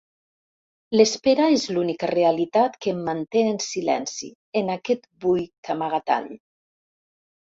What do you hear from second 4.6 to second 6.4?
en aquest buit amagatall.